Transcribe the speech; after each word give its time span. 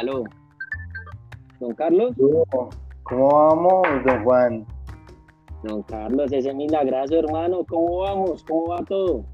Aló. 0.00 0.24
Don 1.60 1.74
Carlos. 1.74 2.16
¿Cómo 3.02 3.28
vamos, 3.28 3.82
don 4.06 4.24
Juan? 4.24 4.66
Don 5.62 5.82
Carlos, 5.82 6.32
ese 6.32 6.54
milagroso 6.54 7.18
hermano. 7.18 7.66
¿Cómo 7.68 7.98
vamos? 7.98 8.42
¿Cómo 8.44 8.68
va 8.68 8.82
todo? 8.82 9.26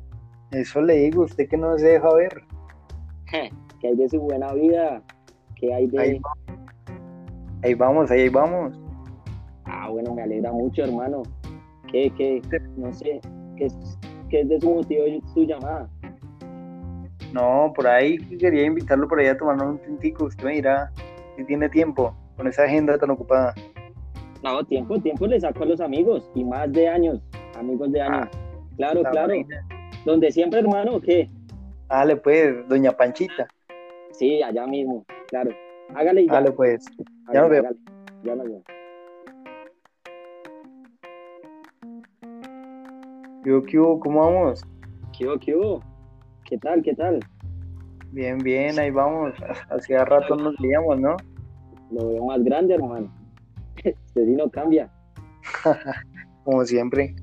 Eso 0.51 0.81
le 0.81 0.95
digo, 0.95 1.23
usted 1.23 1.49
que 1.49 1.57
no 1.57 1.79
se 1.79 1.87
deja 1.87 2.13
ver. 2.15 2.43
¿Qué 3.31 3.87
hay 3.87 3.95
de 3.95 4.09
su 4.09 4.19
buena 4.19 4.53
vida? 4.55 5.01
¿Qué 5.55 5.73
hay 5.73 5.87
de...? 5.87 6.01
Ahí, 6.01 6.21
ahí 7.63 7.75
vamos, 7.75 8.11
ahí 8.11 8.29
vamos. 8.29 8.77
Ah, 9.67 9.89
bueno, 9.89 10.17
me 10.17 10.23
alegra 10.23 10.51
mucho, 10.51 10.83
hermano. 10.83 11.23
¿Qué, 11.93 12.13
qué, 12.17 12.43
no 12.77 12.93
sé, 12.93 13.21
qué 13.57 13.67
es, 13.67 13.99
qué 14.31 14.41
es 14.41 14.49
de 14.49 14.61
su 14.61 14.75
motivo 14.75 15.05
de 15.05 15.23
su 15.33 15.45
llamada? 15.45 15.89
No, 17.33 17.73
por 17.75 17.87
ahí 17.87 18.19
quería 18.39 18.65
invitarlo 18.65 19.09
por 19.09 19.21
ahí 19.21 19.27
a 19.27 19.37
tomarnos 19.37 19.67
un 19.67 19.79
tintico. 19.79 20.25
Usted 20.25 20.45
me 20.45 20.53
dirá 20.53 20.91
si 21.37 21.45
tiene 21.45 21.69
tiempo 21.69 22.15
con 22.37 22.47
esa 22.47 22.65
agenda 22.65 22.99
tan 22.99 23.11
ocupada. 23.11 23.55
No, 24.43 24.65
tiempo, 24.65 24.99
tiempo 25.01 25.27
le 25.27 25.41
saco 25.41 25.63
a 25.63 25.67
los 25.67 25.81
amigos 25.81 26.31
y 26.35 26.45
más 26.45 26.71
de 26.73 26.89
años, 26.89 27.21
amigos 27.59 27.91
de 27.93 28.01
años. 28.01 28.29
claro, 28.77 28.99
está 28.99 29.11
claro. 29.11 29.29
buena. 29.29 29.67
¿Donde 30.05 30.31
siempre, 30.31 30.61
hermano, 30.61 30.97
o 30.97 31.01
qué? 31.01 31.29
Dale 31.89 32.17
pues, 32.17 32.69
doña 32.69 32.93
Panchita. 32.93 33.49
Sí, 34.13 34.43
allá 34.43 34.67
mismo, 34.67 35.05
claro. 35.29 35.51
Hágale 35.95 36.23
y 36.23 36.27
ya. 36.27 36.35
Dale 36.35 36.53
pues. 36.53 36.85
Ya 37.33 37.41
nos 37.43 37.51
hágale. 37.51 37.77
Ya 38.23 38.35
nos 38.37 38.47
vemos. 38.47 38.63
¿Qué 43.43 43.53
hubo, 43.53 43.63
qué 43.63 43.79
hubo? 43.79 44.01
¿Cómo 44.01 44.21
vamos? 44.21 44.65
¿Qué 45.17 45.27
hubo, 45.27 45.39
qué 45.39 45.55
hubo? 45.55 45.96
¿Qué 46.49 46.59
tal, 46.59 46.81
qué 46.83 46.95
tal? 46.95 47.19
Bien, 48.13 48.39
bien, 48.39 48.79
ahí 48.79 48.91
vamos. 48.91 49.35
Hacía 49.69 50.05
rato 50.05 50.37
nos 50.37 50.57
veíamos, 50.59 51.01
¿no? 51.01 51.17
Lo 51.91 52.09
veo 52.09 52.25
más 52.27 52.43
grande, 52.45 52.75
hermano. 52.75 53.13
Este 53.85 54.25
no 54.27 54.49
cambia. 54.49 54.91
Como 56.45 56.65
siempre. 56.65 57.15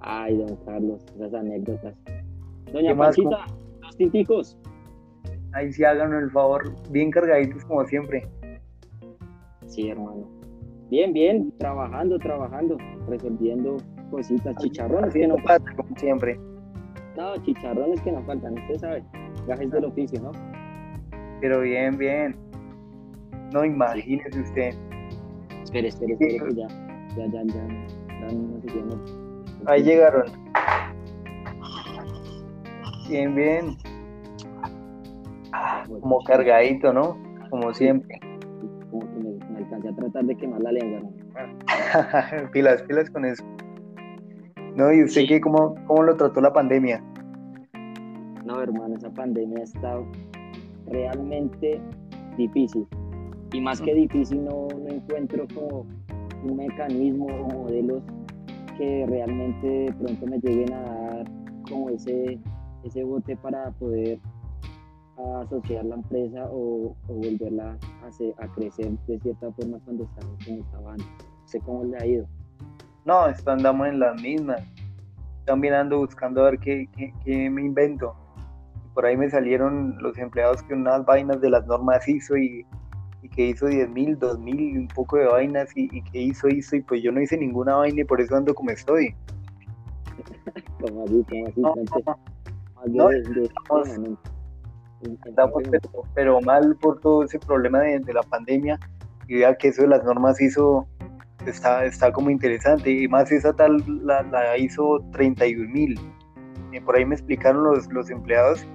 Ay, 0.00 0.38
don 0.38 0.56
Carlos, 0.64 1.04
esas 1.14 1.34
anécdotas. 1.34 1.94
Doña 2.72 2.90
¿Qué 2.90 2.94
más, 2.94 3.16
Panchita, 3.16 3.46
los 3.82 3.96
tinticos. 3.96 4.58
Ahí 5.52 5.72
sí 5.72 5.84
háganos 5.84 6.22
el 6.22 6.30
favor, 6.30 6.74
bien 6.90 7.10
cargaditos 7.10 7.64
como 7.64 7.84
siempre. 7.84 8.26
Sí, 9.66 9.88
hermano. 9.88 10.28
Bien, 10.88 11.12
bien, 11.12 11.52
trabajando, 11.58 12.18
trabajando, 12.18 12.78
resolviendo 13.08 13.76
cositas, 14.10 14.56
chicharrones 14.56 15.12
que 15.12 15.26
no 15.26 15.34
Haciendo 15.34 15.46
pata, 15.46 15.74
como 15.76 15.96
siempre. 15.96 16.38
No, 17.16 17.36
chicharrones 17.42 18.00
que 18.02 18.12
no 18.12 18.22
faltan, 18.24 18.54
usted 18.58 18.78
sabe. 18.78 19.04
Gajes 19.46 19.70
del 19.70 19.84
oficio, 19.84 20.20
¿no? 20.20 20.32
Pero 21.40 21.60
bien, 21.60 21.96
bien. 21.96 22.36
No 23.52 23.64
imagínese 23.64 24.40
usted. 24.40 24.74
Espere, 25.64 25.88
espere, 25.88 26.12
espere, 26.12 26.38
que 26.38 26.54
ya, 26.54 26.68
ya, 27.16 27.26
ya, 27.26 27.42
ya, 27.44 27.66
ya 28.20 28.32
no 28.32 28.60
sé 28.60 28.66
qué, 28.66 28.82
no. 28.82 29.00
Ahí 29.66 29.82
llegaron. 29.82 30.24
Bien, 33.08 33.34
bien. 33.34 33.76
Ah, 35.52 35.84
Como 36.00 36.22
cargadito, 36.24 36.92
¿no? 36.92 37.18
Como 37.50 37.74
siempre. 37.74 38.20
Como 38.90 39.00
que 39.00 39.18
me, 39.18 39.52
me 39.52 39.58
alcancé 39.58 39.88
a 39.88 39.94
tratar 39.96 40.24
de 40.24 40.36
quemar 40.36 40.60
la 40.60 40.72
lengua, 40.72 41.10
hermano. 41.34 42.50
pilas, 42.52 42.82
pilas 42.82 43.10
con 43.10 43.24
eso. 43.24 43.44
No, 44.76 44.92
¿y 44.92 45.02
usted 45.04 45.22
Sí. 45.22 45.26
qué? 45.26 45.40
¿Cómo, 45.40 45.74
cómo 45.86 46.02
lo 46.04 46.16
trató 46.16 46.40
la 46.40 46.52
pandemia? 46.52 47.02
No, 48.44 48.60
hermano, 48.60 48.96
esa 48.96 49.10
pandemia 49.10 49.58
ha 49.60 49.62
estado 49.64 50.06
realmente 50.86 51.80
difícil. 52.36 52.86
Y 53.52 53.60
más 53.60 53.80
que 53.80 53.94
difícil, 53.94 54.44
no, 54.44 54.68
no 54.68 54.88
encuentro 54.88 55.46
como 55.54 55.86
un 56.44 56.56
mecanismo 56.56 57.26
o 57.26 57.48
modelos 57.48 58.02
que 58.78 59.04
realmente 59.06 59.66
de 59.66 59.92
pronto 59.92 60.26
me 60.26 60.38
lleguen 60.38 60.72
a 60.72 60.82
dar 60.82 61.24
como 61.68 61.90
ese, 61.90 62.38
ese 62.84 63.04
bote 63.04 63.36
para 63.36 63.70
poder 63.72 64.18
asociar 65.42 65.84
la 65.84 65.96
empresa 65.96 66.46
o, 66.50 66.96
o 67.08 67.12
volverla 67.14 67.76
a, 68.02 68.44
a 68.44 68.48
crecer 68.54 68.90
de 69.06 69.18
cierta 69.20 69.52
forma 69.52 69.78
cuando 69.84 70.04
estaba 70.04 70.32
como 70.46 70.60
estaba 70.62 70.92
antes. 70.92 71.06
No 71.18 71.48
sé 71.48 71.60
cómo 71.60 71.84
le 71.84 71.96
ha 71.98 72.06
ido. 72.06 72.26
No, 73.04 73.24
andamos 73.46 73.88
en 73.88 73.98
las 74.00 74.20
mismas. 74.20 74.62
También 75.46 75.74
ando 75.74 75.98
buscando 75.98 76.42
a 76.42 76.50
ver 76.50 76.58
qué, 76.60 76.88
qué- 76.96 77.12
qué 77.24 77.50
me 77.50 77.62
invento. 77.62 78.14
Por 78.94 79.06
ahí 79.06 79.16
me 79.16 79.30
salieron 79.30 79.96
los 80.02 80.16
empleados 80.18 80.62
que 80.64 80.74
unas 80.74 81.04
vainas 81.04 81.40
de 81.40 81.50
las 81.50 81.66
normas 81.66 82.06
hizo 82.08 82.36
y, 82.36 82.66
y 83.22 83.28
que 83.28 83.46
hizo 83.48 83.66
10 83.66 83.88
mil, 83.90 84.18
2 84.18 84.38
mil, 84.38 84.78
un 84.78 84.88
poco 84.88 85.16
de 85.16 85.26
vainas 85.26 85.74
y, 85.76 85.88
y 85.96 86.02
que 86.02 86.20
hizo, 86.20 86.48
hizo 86.48 86.76
y 86.76 86.82
pues 86.82 87.02
yo 87.02 87.10
no 87.12 87.20
hice 87.20 87.36
ninguna 87.38 87.76
vaina 87.76 88.02
y 88.02 88.04
por 88.04 88.20
eso 88.20 88.36
ando 88.36 88.54
como 88.54 88.70
estoy. 88.70 89.14
Como 90.80 91.04
así, 91.04 91.24
como 91.28 91.46
así, 91.46 91.60
No, 91.60 91.74
no, 92.94 93.06
no, 93.06 93.42
estamos- 93.42 93.88
estamos 95.24 95.62
pero, 95.70 95.90
pero 96.14 96.40
mal 96.42 96.76
por 96.76 97.00
todo 97.00 97.24
ese 97.24 97.38
problema 97.38 97.80
de, 97.80 98.00
de 98.00 98.12
la 98.12 98.22
pandemia 98.22 98.78
y 99.28 99.36
vea 99.36 99.54
que 99.56 99.68
eso 99.68 99.82
de 99.82 99.88
las 99.88 100.04
normas 100.04 100.40
hizo 100.40 100.86
está, 101.46 101.84
está 101.84 102.12
como 102.12 102.30
interesante 102.30 102.90
y 102.90 103.08
más 103.08 103.30
esa 103.32 103.52
tal 103.52 103.82
la, 104.04 104.56
hizo 104.58 105.04
31 105.12 105.68
mil. 105.72 106.00
Por 106.84 106.96
ahí 106.96 107.04
me 107.04 107.14
explicaron 107.14 107.64
los, 107.64 107.86
los 107.92 108.10
empleados 108.10 108.66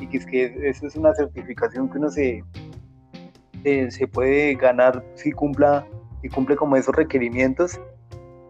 y 0.00 0.06
que 0.06 0.18
es 0.18 0.26
que 0.26 0.68
eso 0.68 0.86
es 0.86 0.96
una 0.96 1.14
certificación 1.14 1.88
que 1.90 1.98
uno 1.98 2.08
se, 2.08 2.42
se, 3.62 3.90
se 3.90 4.06
puede 4.06 4.54
ganar 4.54 5.04
si 5.14 5.32
cumpla 5.32 5.86
si 6.22 6.28
cumple 6.28 6.56
como 6.56 6.76
esos 6.76 6.94
requerimientos 6.94 7.80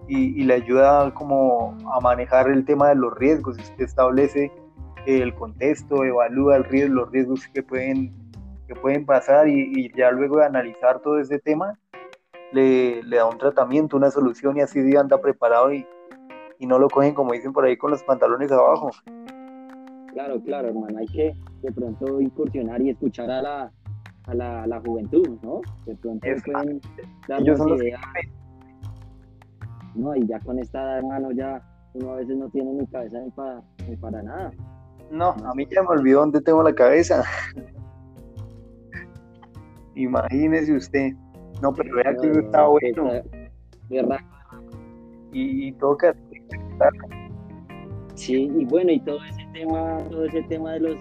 y, 0.06 0.44
le 0.44 0.54
ayuda 0.54 1.12
como 1.14 1.76
a 1.90 2.00
manejar 2.00 2.50
el 2.50 2.66
tema 2.66 2.90
de 2.90 2.96
los 2.96 3.16
riesgos. 3.16 3.58
Usted 3.58 3.84
establece 3.84 4.52
el 5.06 5.34
contexto, 5.34 6.04
evalúa 6.04 6.56
el 6.56 6.64
riesgo, 6.64 6.94
los 6.96 7.10
riesgos 7.10 7.46
que 7.48 7.62
pueden, 7.62 8.12
que 8.68 8.74
pueden 8.74 9.06
pasar 9.06 9.48
y, 9.48 9.72
y 9.74 9.90
ya 9.96 10.10
luego 10.10 10.36
de 10.38 10.46
analizar 10.46 11.00
todo 11.00 11.18
ese 11.18 11.38
tema, 11.38 11.78
le, 12.52 13.02
le 13.02 13.16
da 13.16 13.26
un 13.26 13.38
tratamiento, 13.38 13.96
una 13.96 14.10
solución 14.10 14.56
y 14.56 14.60
así 14.60 14.96
anda 14.96 15.20
preparado 15.20 15.72
y, 15.72 15.86
y 16.58 16.66
no 16.66 16.78
lo 16.78 16.88
cogen 16.88 17.14
como 17.14 17.32
dicen 17.32 17.52
por 17.52 17.64
ahí 17.64 17.76
con 17.76 17.90
los 17.90 18.02
pantalones 18.02 18.52
abajo. 18.52 18.90
Claro, 20.12 20.40
claro, 20.42 20.68
hermano, 20.68 20.98
hay 20.98 21.06
que 21.06 21.34
de 21.62 21.72
pronto 21.72 22.20
incursionar 22.20 22.82
y 22.82 22.90
escuchar 22.90 23.30
a 23.30 23.42
la, 23.42 23.72
a 24.26 24.34
la, 24.34 24.62
a 24.64 24.66
la 24.66 24.80
juventud, 24.80 25.38
¿no? 25.42 25.62
De 25.86 25.96
pronto 25.96 26.26
pueden 26.44 26.80
darnos 27.26 27.80
ideas. 27.80 28.00
No, 29.94 30.14
y 30.14 30.26
ya 30.26 30.38
con 30.40 30.58
esta 30.58 30.82
edad, 30.82 30.98
hermano, 30.98 31.32
ya 31.32 31.62
uno 31.94 32.12
a 32.12 32.16
veces 32.16 32.36
no 32.36 32.48
tiene 32.50 32.72
ni 32.72 32.86
cabeza 32.86 33.18
ni 33.20 33.30
para, 33.30 33.62
ni 33.88 33.96
para 33.96 34.22
nada. 34.22 34.52
No, 35.10 35.30
a 35.30 35.54
mí 35.54 35.66
ya 35.70 35.82
me 35.82 35.88
olvidó 35.88 36.20
dónde 36.20 36.40
tengo 36.40 36.62
la 36.62 36.74
cabeza. 36.74 37.24
Imagínese 39.94 40.74
usted. 40.74 41.12
No, 41.62 41.72
pero 41.72 41.94
vea 41.94 42.14
que 42.16 42.28
está 42.40 42.62
No, 42.62 42.70
bueno 42.72 43.22
y, 45.32 45.68
y 45.68 45.72
toca. 45.72 46.14
Sí, 48.14 48.50
y 48.54 48.64
bueno, 48.66 48.90
y 48.92 49.00
todo 49.00 49.18
ese 49.24 49.46
tema, 49.52 49.98
todo 50.10 50.24
ese 50.26 50.42
tema 50.42 50.72
de 50.72 50.80
los 50.80 50.96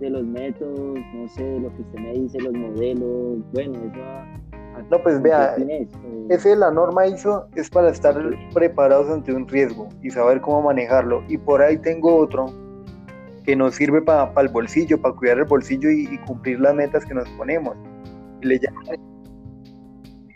de 0.00 0.10
los 0.10 0.24
métodos, 0.24 0.98
no 1.14 1.28
sé, 1.28 1.60
lo 1.60 1.72
que 1.76 1.82
usted 1.82 1.98
me 2.00 2.12
dice, 2.12 2.40
los 2.40 2.52
modelos, 2.52 3.38
bueno, 3.52 3.78
eso 3.78 4.82
No, 4.90 5.00
pues 5.00 5.22
vea, 5.22 5.54
¿quién 5.54 5.70
es? 5.70 5.88
Ese 6.28 6.56
la 6.56 6.72
norma 6.72 7.06
ISO 7.06 7.46
es 7.54 7.70
para 7.70 7.90
estar 7.90 8.16
preparados 8.52 9.08
ante 9.10 9.32
un 9.32 9.46
riesgo 9.46 9.88
y 10.02 10.10
saber 10.10 10.40
cómo 10.40 10.62
manejarlo. 10.62 11.22
Y 11.28 11.38
por 11.38 11.62
ahí 11.62 11.78
tengo 11.78 12.16
otro 12.16 12.46
que 13.44 13.54
nos 13.54 13.76
sirve 13.76 14.02
para 14.02 14.32
el 14.40 14.48
bolsillo, 14.48 15.00
para 15.00 15.14
cuidar 15.14 15.38
el 15.38 15.44
bolsillo 15.44 15.88
y, 15.88 16.08
y 16.12 16.18
cumplir 16.18 16.58
las 16.58 16.74
metas 16.74 17.04
que 17.04 17.14
nos 17.14 17.28
ponemos. 17.30 17.76
Y 18.42 18.46
le 18.46 18.58
llaman... 18.58 19.11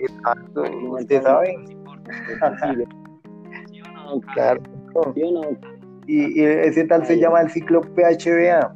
Exacto, 0.00 0.62
usted 0.90 1.22
sabe. 1.22 1.56
¿Sí 3.70 3.80
o 3.82 3.92
no, 3.92 4.10
don 4.10 4.20
Carlos? 4.34 4.68
Claro. 4.92 5.12
¿Sí 5.14 5.22
o 5.22 5.30
no? 5.32 5.40
Y, 6.06 6.40
y 6.40 6.44
ese 6.44 6.84
tal 6.84 7.04
se 7.06 7.18
llama 7.18 7.40
el 7.40 7.50
ciclo 7.50 7.80
PHBA. 7.82 8.74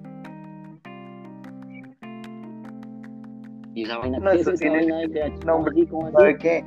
¿Y 3.74 3.84
esa 3.84 3.98
vaina 3.98 4.18
No, 4.18 4.30
qué 4.30 4.36
es 4.36 4.40
eso 4.42 4.50
esa 4.50 4.58
tiene 4.60 4.76
vaina 4.78 4.98
de 4.98 5.08
PH? 5.08 5.46
nombre. 5.46 5.88
¿Sabe 6.12 6.38
qué? 6.38 6.64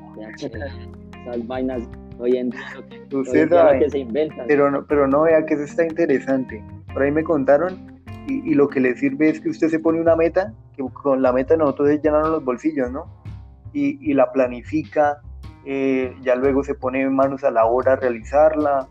Esas 1.25 1.47
vainas 1.47 1.83
hoy 2.19 2.37
en 2.37 2.49
día 2.49 2.61
lo 2.75 2.85
que, 2.87 2.95
hoy 3.15 3.21
Usted 3.21 3.41
en 3.43 3.49
día 3.49 3.57
lo 3.63 3.67
sabe. 3.69 3.79
que 3.79 3.89
se 3.89 3.99
inventan. 3.99 4.45
pero 4.47 4.71
no, 4.71 4.85
pero 4.85 5.07
no 5.07 5.23
vea 5.23 5.45
que 5.45 5.55
eso 5.55 5.63
está 5.63 5.83
interesante. 5.85 6.63
Por 6.93 7.01
ahí 7.01 7.11
me 7.11 7.23
contaron 7.23 8.01
y, 8.27 8.51
y 8.51 8.53
lo 8.53 8.69
que 8.69 8.79
le 8.79 8.95
sirve 8.95 9.29
es 9.29 9.41
que 9.41 9.49
usted 9.49 9.67
se 9.67 9.79
pone 9.79 9.99
una 9.99 10.15
meta, 10.15 10.53
que 10.75 10.83
con 11.01 11.21
la 11.21 11.33
meta 11.33 11.57
nosotros 11.57 11.89
es 11.89 12.01
llenarnos 12.01 12.29
los 12.31 12.45
bolsillos, 12.45 12.89
¿no? 12.91 13.05
Y, 13.73 14.13
la 14.13 14.31
planifica, 14.31 15.21
eh, 15.65 16.15
ya 16.21 16.35
luego 16.35 16.63
se 16.63 16.75
pone 16.75 17.09
manos 17.09 17.43
a 17.43 17.49
la 17.49 17.65
obra 17.65 17.93
a 17.93 17.95
realizarla, 17.95 18.87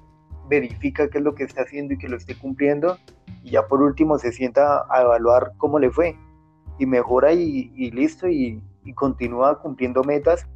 verifica 0.49 1.09
qué 1.09 1.19
es 1.19 1.25
lo 1.25 1.35
que 1.35 1.45
está 1.45 1.63
haciendo 1.63 1.95
y 1.95 1.99
que 1.99 2.09
lo 2.09 2.17
esté 2.17 2.37
cumpliendo, 2.37 2.99
y 3.43 3.53
ya 3.53 3.67
por 3.67 3.81
último 3.81 4.19
se 4.19 4.33
sienta 4.33 4.85
a 4.91 5.03
evaluar 5.03 5.53
cómo 5.59 5.79
le 5.79 5.91
fue. 5.91 6.17
y 6.79 6.87
mejora 6.87 7.33
y, 7.33 7.91
listo 7.93 8.29
y, 8.29 8.61
continúa 8.97 9.61
cumpliendo 9.61 10.03
metas 10.03 10.49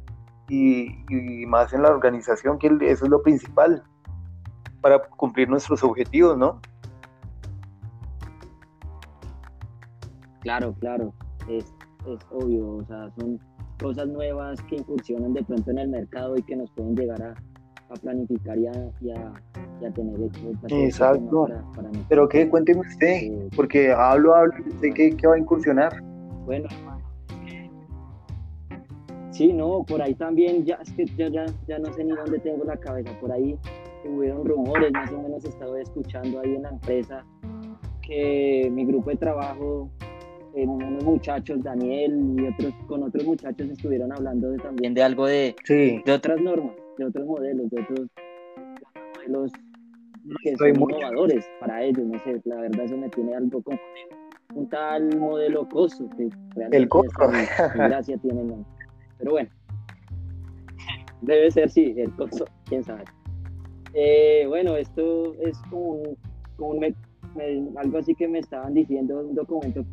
y, 0.49 0.89
más 1.47 1.73
en 1.73 1.83
la 1.83 1.89
organización, 1.89 2.57
que 2.59 2.67
eso 2.67 3.05
es 3.05 3.09
lo 3.09 3.21
principal 3.21 3.83
para 4.81 4.99
cumplir 4.99 5.49
nuestros 5.49 5.83
objetivos, 5.83 6.37
¿no? 6.37 6.59
Claro, 10.41 10.73
claro, 10.79 11.13
es, 11.49 11.65
es 12.05 12.25
obvio, 12.31 12.77
o 12.77 12.85
sea, 12.85 13.09
son 13.17 13.39
cosas 13.77 14.07
nuevas 14.07 14.61
que 14.63 14.77
incursionan 14.77 15.33
de 15.33 15.43
pronto 15.43 15.71
en 15.71 15.79
el 15.79 15.89
mercado 15.89 16.37
y 16.37 16.43
que 16.43 16.55
nos 16.55 16.69
pueden 16.71 16.95
llegar 16.95 17.21
a, 17.21 17.35
planificar 18.01 18.57
y 18.57 18.67
a, 18.67 19.91
tener 19.93 20.19
Exacto. 20.69 21.47
Pero 22.09 22.27
que 22.27 22.49
cuénteme 22.49 22.81
usted, 22.81 23.07
eh, 23.07 23.49
porque 23.55 23.91
hablo, 23.91 24.35
hablo, 24.35 24.53
sé 24.81 24.91
que, 24.91 25.27
va 25.27 25.35
a 25.35 25.39
incursionar. 25.39 26.03
Bueno, 26.45 26.67
sí, 29.31 29.53
no, 29.53 29.83
por 29.87 30.01
ahí 30.01 30.15
también, 30.15 30.65
ya 30.65 30.75
es 30.75 30.91
que 30.91 31.05
ya, 31.05 31.29
ya, 31.29 31.45
ya 31.67 31.79
no 31.79 31.93
sé 31.93 32.03
ni 32.03 32.11
dónde 32.11 32.39
tengo 32.39 32.65
la 32.65 32.77
cabeza, 32.77 33.11
por 33.21 33.31
ahí 33.31 33.57
hubieron 34.05 34.45
rumores, 34.45 34.91
más 34.91 35.11
o 35.11 35.21
menos 35.21 35.45
he 35.45 35.49
estado 35.49 35.77
escuchando 35.77 36.39
ahí 36.39 36.55
en 36.55 36.63
la 36.63 36.69
empresa 36.69 37.25
que 38.01 38.69
mi 38.71 38.85
grupo 38.85 39.09
de 39.09 39.17
trabajo 39.17 39.89
unos 40.65 41.03
muchachos, 41.03 41.61
Daniel 41.63 42.35
y 42.37 42.47
otros, 42.47 42.73
con 42.87 43.03
otros 43.03 43.23
muchachos 43.25 43.69
estuvieron 43.69 44.11
hablando 44.11 44.55
también 44.57 44.93
de 44.93 45.03
algo 45.03 45.27
de, 45.27 45.55
de 45.67 46.11
otras 46.11 46.41
normas, 46.41 46.75
de 46.97 47.05
otros 47.05 47.25
modelos, 47.25 47.69
de 47.69 47.81
otros, 47.81 48.07
modelos 49.15 49.51
que 50.43 50.55
son 50.57 50.69
innovadores 50.69 51.45
para 51.59 51.83
ellos, 51.83 52.05
no 52.05 52.19
sé, 52.19 52.41
la 52.45 52.57
verdad 52.57 52.85
eso 52.85 52.97
me 52.97 53.09
tiene 53.09 53.35
algo 53.35 53.61
como 53.61 53.79
un 54.55 54.67
tal 54.69 55.15
modelo 55.17 55.67
costo 55.69 56.09
que 56.17 56.29
realmente 56.55 56.77
el 56.77 56.89
costo 56.89 57.27
gracia 57.75 58.17
tiene 58.17 58.65
pero 59.19 59.31
bueno. 59.31 59.49
Debe 61.21 61.49
ser 61.49 61.69
sí 61.69 61.95
el 61.97 62.11
costo 62.15 62.45
quién 62.65 62.83
sabe. 62.83 63.03
Eh, 63.93 64.45
bueno 64.47 64.75
esto 64.75 65.33
es 65.41 65.57
como, 65.69 66.01
como 66.55 66.79
algo 67.77 67.97
así 67.97 68.13
que 68.15 68.27
me 68.27 68.39
estaban 68.39 68.73
diciendo 68.73 69.19
un 69.19 69.35
documento 69.35 69.83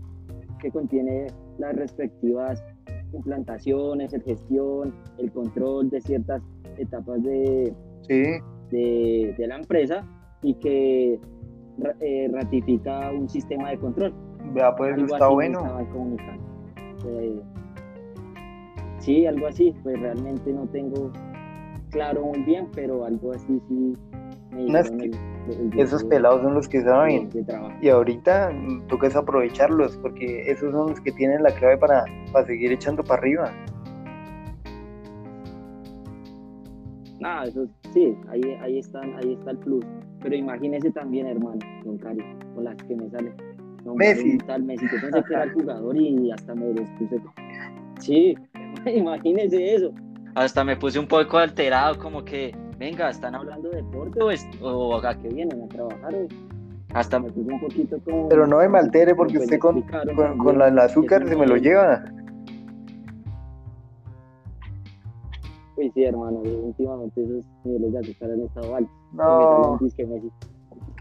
que 0.65 0.71
contiene 0.71 1.27
las 1.59 1.77
respectivas 1.77 2.65
implantaciones, 3.13 4.15
el 4.15 4.23
gestión, 4.23 4.95
el 5.19 5.31
control 5.31 5.91
de 5.91 6.01
ciertas 6.01 6.43
etapas 6.79 7.23
de, 7.23 7.75
de, 8.09 9.47
la 9.47 9.57
empresa 9.57 10.03
y 10.43 10.55
que 10.55 11.21
eh, 12.01 12.29
ratifica 12.33 13.13
un 13.13 13.29
sistema 13.29 13.71
de 13.71 13.79
control. 13.79 14.15
Vea, 14.55 14.75
pues 14.75 14.97
está 14.97 15.29
bueno. 15.29 15.61
Eh, 17.07 17.41
sí, 19.01 19.27
algo 19.27 19.47
así, 19.47 19.75
pues 19.83 20.01
realmente 20.01 20.51
no 20.51 20.67
tengo 20.69 21.13
claro 21.91 22.25
muy 22.25 22.43
bien, 22.43 22.69
pero 22.75 23.05
algo 23.05 23.33
así 23.33 23.61
sí 23.69 23.95
esos 25.77 26.05
pelados 26.05 26.43
son 26.43 26.55
los 26.55 26.69
que 26.69 26.83
saben. 26.83 27.29
Y 27.81 27.89
ahorita 27.89 28.53
toca 28.89 29.09
aprovecharlos 29.19 29.97
porque 29.99 30.51
esos 30.51 30.73
son 30.73 30.91
los 30.91 31.01
que 31.01 31.13
tienen 31.13 31.43
la 31.43 31.51
clave 31.55 31.77
para, 31.79 32.05
para 32.33 32.47
seguir 32.47 32.73
echando 32.73 33.03
para 33.03 33.21
arriba. 33.21 33.53
Nada, 37.21 37.45
eso 37.45 37.67
sí, 37.93 38.15
ahí, 38.29 38.43
ahí, 38.61 38.79
están, 38.79 39.15
ahí 39.17 39.33
está 39.33 39.53
el 39.53 39.59
plus. 39.59 39.85
Pero 40.21 40.35
imagínese 40.37 40.91
también, 40.91 41.27
hermano, 41.27 41.59
don 41.85 41.97
Cari, 41.99 42.23
con 42.55 42.65
las 42.65 42.77
que 42.83 42.97
me 42.97 43.09
sale. 43.11 43.33
Messi. 43.95 44.39
Tal 44.39 44.63
Messi, 44.63 44.87
yo 44.87 45.01
pensé 45.01 45.23
que 45.29 45.35
era 45.35 45.45
el 45.45 45.53
jugador 45.53 45.97
y 45.97 46.31
hasta 46.31 46.55
me 46.55 46.67
despuse. 46.67 47.21
Sí, 48.01 48.35
imagínese 48.87 49.75
eso. 49.75 49.93
Hasta 50.35 50.65
me 50.65 50.77
puse 50.77 50.99
un 50.99 51.07
poco 51.07 51.39
alterado, 51.39 51.99
como 51.99 52.25
que 52.25 52.55
venga, 52.79 53.11
¿están 53.11 53.35
hablando 53.35 53.71
de 53.71 53.77
deporte 53.77 54.21
o, 54.21 54.67
o 54.67 54.97
a 54.97 55.15
qué 55.15 55.29
vienen 55.29 55.63
a 55.63 55.69
trabajar? 55.69 56.15
hasta 56.95 57.19
me 57.19 57.31
puse 57.31 57.53
un 57.53 57.61
poquito 57.61 57.99
como... 58.05 58.29
Pero 58.29 58.47
no 58.47 58.69
me 58.69 58.79
altere 58.79 59.15
porque 59.15 59.39
usted 59.39 59.59
con, 59.59 59.83
con, 59.83 60.63
el 60.63 60.79
azúcar 60.79 61.29
se 61.29 61.37
me 61.37 61.47
lo 61.47 61.57
lleva. 61.57 62.05
Uy, 65.77 65.91
sí, 65.93 66.05
hermano, 66.05 66.39
últimamente 66.39 67.21
esos 67.21 67.45
niveles 67.65 67.93
de 67.93 67.99
azúcar 67.99 68.31
han 68.31 68.41
estado 68.43 68.77
altos. 68.77 68.95
No. 69.13 69.79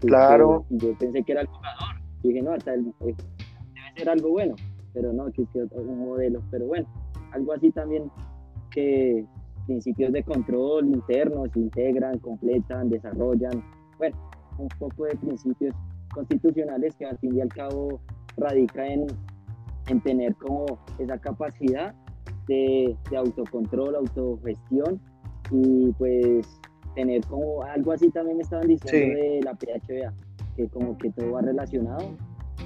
Claro. 0.00 0.66
yo 0.68 0.98
pensé 0.98 1.22
que 1.22 1.32
era 1.32 1.42
el 1.42 1.46
jugador. 1.46 2.02
Dije, 2.24 2.42
no, 2.42 2.52
hasta 2.52 2.74
el, 2.74 2.88
eh, 2.88 2.92
debe 3.00 3.92
ser 3.96 4.08
algo 4.08 4.30
bueno. 4.30 4.56
Pero 4.92 5.12
no, 5.12 5.30
que 5.30 5.42
es 5.42 5.70
un 5.76 6.06
modelo. 6.06 6.42
Pero 6.50 6.66
bueno, 6.66 6.86
algo 7.32 7.52
así 7.52 7.70
también 7.70 8.10
que 8.72 9.24
principios 9.66 10.12
de 10.12 10.22
control 10.22 10.86
internos, 10.86 11.48
integran, 11.56 12.18
completan, 12.18 12.88
desarrollan, 12.90 13.62
bueno, 13.98 14.16
un 14.58 14.68
poco 14.78 15.04
de 15.04 15.16
principios 15.16 15.74
constitucionales 16.12 16.94
que 16.96 17.06
al 17.06 17.18
fin 17.18 17.36
y 17.36 17.40
al 17.40 17.48
cabo 17.48 18.00
radica 18.36 18.86
en, 18.86 19.06
en 19.88 20.00
tener 20.00 20.34
como 20.36 20.78
esa 20.98 21.18
capacidad 21.18 21.94
de, 22.46 22.96
de, 23.10 23.16
autocontrol, 23.16 23.96
autogestión 23.96 25.00
y 25.50 25.92
pues 25.92 26.60
tener 26.94 27.24
como 27.26 27.62
algo 27.62 27.92
así 27.92 28.10
también 28.10 28.36
me 28.36 28.42
estaban 28.42 28.68
diciendo 28.68 29.20
de 29.20 29.40
la 29.42 29.54
PHBA, 29.54 30.12
que 30.56 30.68
como 30.68 30.96
que 30.98 31.10
todo 31.10 31.32
va 31.32 31.42
relacionado 31.42 32.10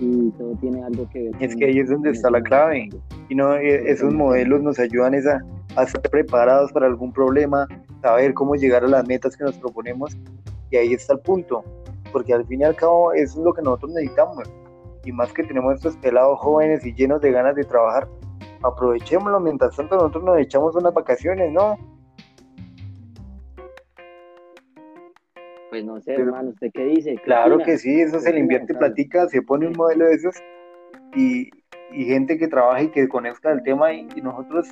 y 0.00 0.30
todo 0.32 0.54
tiene 0.60 0.82
algo 0.82 1.08
que 1.08 1.24
ver. 1.24 1.32
Es 1.40 1.56
que 1.56 1.66
ahí 1.66 1.78
es 1.78 1.88
donde 1.88 2.10
está 2.10 2.30
la 2.30 2.42
clave 2.42 2.88
y 3.28 3.34
no 3.34 3.54
eh, 3.54 3.90
esos 3.90 4.12
modelos 4.12 4.62
nos 4.62 4.78
ayudan 4.78 5.14
esa 5.14 5.44
a 5.80 5.84
estar 5.84 6.02
preparados 6.02 6.72
para 6.72 6.86
algún 6.86 7.12
problema, 7.12 7.66
saber 8.02 8.34
cómo 8.34 8.54
llegar 8.54 8.84
a 8.84 8.88
las 8.88 9.06
metas 9.06 9.36
que 9.36 9.44
nos 9.44 9.56
proponemos. 9.58 10.16
Y 10.70 10.76
ahí 10.76 10.92
está 10.92 11.14
el 11.14 11.20
punto, 11.20 11.64
porque 12.12 12.34
al 12.34 12.46
fin 12.46 12.60
y 12.60 12.64
al 12.64 12.76
cabo 12.76 13.12
eso 13.12 13.38
es 13.38 13.44
lo 13.44 13.52
que 13.52 13.62
nosotros 13.62 13.92
necesitamos. 13.92 14.50
Y 15.04 15.12
más 15.12 15.32
que 15.32 15.42
tenemos 15.42 15.76
estos 15.76 15.96
pelados 15.96 16.38
jóvenes 16.40 16.84
y 16.84 16.92
llenos 16.94 17.20
de 17.20 17.32
ganas 17.32 17.54
de 17.54 17.64
trabajar, 17.64 18.08
aprovechémoslo. 18.62 19.40
Mientras 19.40 19.76
tanto 19.76 19.96
nosotros 19.96 20.24
nos 20.24 20.38
echamos 20.38 20.74
unas 20.74 20.92
vacaciones, 20.92 21.52
¿no? 21.52 21.76
Pues 25.70 25.84
no 25.84 26.00
sé, 26.00 26.14
hermano, 26.14 26.50
¿usted 26.50 26.70
qué 26.72 26.84
dice? 26.84 27.16
claro 27.24 27.58
que 27.58 27.76
sí, 27.76 28.00
eso 28.00 28.20
se 28.20 28.32
le 28.32 28.40
invierte 28.40 28.74
platica, 28.74 29.28
se 29.28 29.42
pone 29.42 29.66
un 29.66 29.74
modelo 29.76 30.06
de 30.06 30.14
esos 30.14 30.34
y, 31.14 31.50
gente 31.92 32.38
que 32.38 32.48
trabaja 32.48 32.82
y 32.82 32.88
que 32.88 33.06
conozca 33.06 33.52
el 33.52 33.62
tema 33.62 33.92
y 33.92 34.06
nosotros 34.22 34.68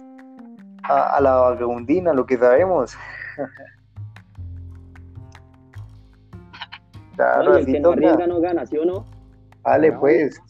a, 0.88 1.20
la 1.20 1.34
vagabundina, 1.34 2.12
lo 2.12 2.26
que 2.26 2.36
sabemos. 2.36 2.96
claro, 7.16 7.52
Oye, 7.52 7.60
el 7.60 7.66
que 7.66 7.80
no 7.80 7.90
arriesga 7.90 8.26
no 8.26 8.40
gana, 8.40 8.66
¿sí 8.66 8.78
o 8.78 8.84
no? 8.84 9.06
Vale, 9.62 9.92
pues. 9.92 10.40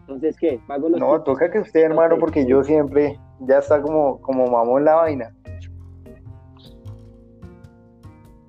Entonces, 0.00 0.36
¿qué? 0.38 0.60
¿Pago 0.66 0.88
los 0.88 1.00
no, 1.00 1.22
toca 1.22 1.50
que 1.50 1.60
usted, 1.60 1.80
hermano, 1.80 2.18
porque 2.18 2.46
yo 2.46 2.62
siempre 2.62 3.18
ya 3.40 3.58
está 3.58 3.80
como, 3.80 4.20
como 4.20 4.46
mamón 4.46 4.84
la 4.84 4.96
vaina. 4.96 5.34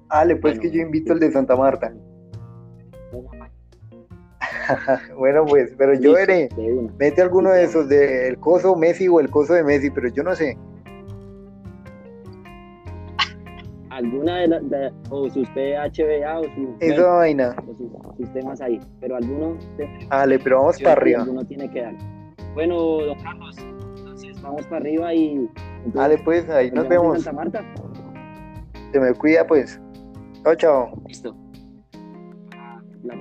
Dale, 0.10 0.36
pues 0.38 0.60
que 0.60 0.72
yo 0.72 0.82
invito 0.82 1.14
el 1.14 1.20
de 1.20 1.32
Santa 1.32 1.56
Marta. 1.56 1.94
bueno, 5.18 5.46
pues, 5.46 5.74
pero 5.78 5.94
yo 5.94 6.14
veré. 6.14 6.50
Mete 7.00 7.22
alguno 7.22 7.52
de 7.52 7.64
esos, 7.64 7.88
del 7.90 8.38
coso 8.40 8.76
Messi 8.76 9.08
o 9.08 9.20
el 9.20 9.30
coso 9.30 9.54
de 9.54 9.64
Messi, 9.64 9.90
pero 9.90 10.10
yo 10.10 10.24
no 10.24 10.36
sé. 10.36 10.58
Alguna 13.90 14.40
de, 14.40 14.48
las 14.48 14.94
o 15.10 15.30
sus 15.30 15.48
PHBA 15.50 16.40
o, 16.40 16.44
su, 16.44 16.76
Esa 16.82 17.08
vaina. 17.08 17.56
o 17.66 17.76
sus 17.76 18.18
sistemas 18.18 18.60
ahí, 18.60 18.80
pero 19.00 19.16
alguno. 19.16 19.58
Dale, 20.10 20.40
pero 20.40 20.60
vamos 20.60 20.82
para 20.82 20.94
arriba. 20.94 21.22
Alguno 21.22 21.46
tiene 21.46 21.70
que 21.72 21.82
dar. 21.82 21.96
Bueno, 22.54 22.76
don 22.76 23.18
Carlos, 23.20 23.56
entonces 23.98 24.42
vamos 24.42 24.64
para 24.68 24.78
arriba 24.78 25.14
y. 25.14 25.50
Dale, 25.94 26.18
pues, 26.18 26.50
ahí 26.50 26.72
nos, 26.72 26.90
vemos. 26.90 27.24
Santa 27.24 27.32
Marta. 27.32 27.66
Se 28.92 29.00
me 29.00 29.14
cuida, 29.14 29.48
pues. 29.48 29.80
Chao, 30.44 30.56
chao. 30.56 31.02
Listo. 31.08 31.36
La 33.04 33.16